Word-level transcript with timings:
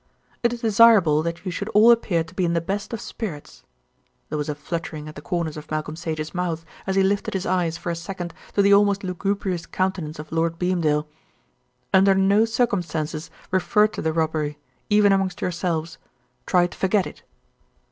"It 0.41 0.51
is 0.51 0.61
desirable 0.61 1.21
that 1.21 1.45
you 1.45 1.51
should 1.51 1.69
all 1.75 1.91
appear 1.91 2.23
to 2.23 2.33
be 2.33 2.43
in 2.43 2.53
the 2.53 2.59
best 2.59 2.91
of 2.91 2.99
spirits." 2.99 3.63
There 4.29 4.37
was 4.39 4.49
a 4.49 4.55
fluttering 4.55 5.07
at 5.07 5.13
the 5.13 5.21
corners 5.21 5.57
of 5.57 5.69
Malcolm 5.69 5.95
Sage's 5.95 6.33
mouth, 6.33 6.65
as 6.87 6.95
he 6.95 7.03
lifted 7.03 7.35
his 7.35 7.45
eyes 7.45 7.77
for 7.77 7.91
a 7.91 7.95
second 7.95 8.33
to 8.55 8.63
the 8.63 8.73
almost 8.73 9.03
lugubrious 9.03 9.67
countenance 9.67 10.17
of 10.17 10.31
Lord 10.31 10.57
Beamdale. 10.57 11.07
"Under 11.93 12.15
no 12.15 12.45
circumstances 12.45 13.29
refer 13.51 13.85
to 13.89 14.01
the 14.01 14.11
robbery, 14.11 14.57
even 14.89 15.11
amongst 15.11 15.39
yourselves. 15.39 15.99
Try 16.47 16.65
to 16.65 16.75
forget 16.75 17.05
it." 17.05 17.21